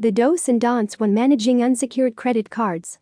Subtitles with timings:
[0.00, 2.98] The dos and don'ts when managing unsecured credit cards.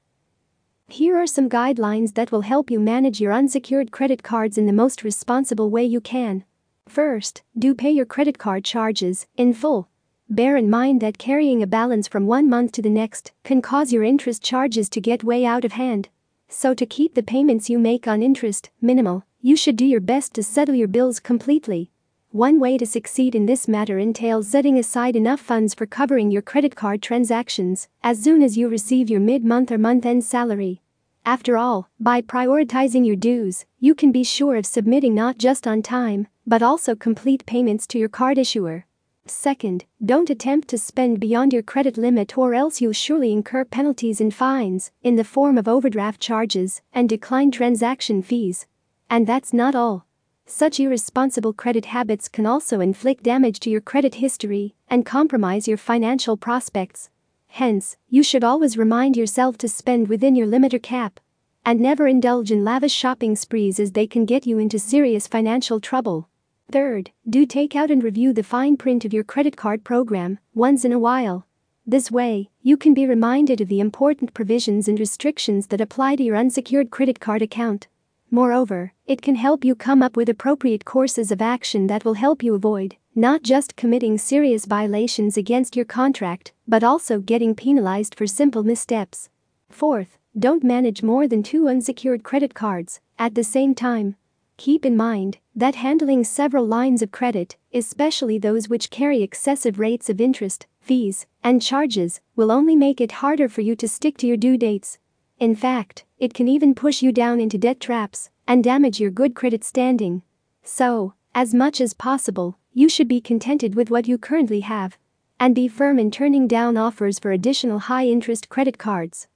[0.88, 4.72] Here are some guidelines that will help you manage your unsecured credit cards in the
[4.72, 6.42] most responsible way you can.
[6.88, 9.88] First, do pay your credit card charges in full.
[10.28, 13.92] Bear in mind that carrying a balance from one month to the next can cause
[13.92, 16.08] your interest charges to get way out of hand.
[16.48, 20.34] So, to keep the payments you make on interest minimal, you should do your best
[20.34, 21.92] to settle your bills completely.
[22.32, 26.42] One way to succeed in this matter entails setting aside enough funds for covering your
[26.42, 30.82] credit card transactions as soon as you receive your mid month or month end salary.
[31.24, 35.80] After all, by prioritizing your dues, you can be sure of submitting not just on
[35.80, 38.84] time, but also complete payments to your card issuer.
[39.24, 44.20] Second, don't attempt to spend beyond your credit limit or else you'll surely incur penalties
[44.20, 48.66] and fines in the form of overdraft charges and declined transaction fees.
[49.08, 50.07] And that's not all.
[50.50, 55.76] Such irresponsible credit habits can also inflict damage to your credit history and compromise your
[55.76, 57.10] financial prospects.
[57.48, 61.20] Hence, you should always remind yourself to spend within your limiter cap.
[61.66, 65.80] And never indulge in lavish shopping sprees as they can get you into serious financial
[65.80, 66.30] trouble.
[66.72, 70.82] Third, do take out and review the fine print of your credit card program once
[70.82, 71.46] in a while.
[71.86, 76.22] This way, you can be reminded of the important provisions and restrictions that apply to
[76.22, 77.86] your unsecured credit card account.
[78.30, 82.42] Moreover, it can help you come up with appropriate courses of action that will help
[82.42, 88.28] you avoid not just committing serious violations against your contract, but also getting penalized for
[88.28, 89.28] simple missteps.
[89.70, 94.14] Fourth, don't manage more than two unsecured credit cards at the same time.
[94.56, 100.08] Keep in mind that handling several lines of credit, especially those which carry excessive rates
[100.08, 104.28] of interest, fees, and charges, will only make it harder for you to stick to
[104.28, 104.98] your due dates.
[105.40, 109.34] In fact, it can even push you down into debt traps and damage your good
[109.34, 110.22] credit standing.
[110.62, 114.98] So, as much as possible, you should be contented with what you currently have
[115.40, 119.28] and be firm in turning down offers for additional high interest credit cards.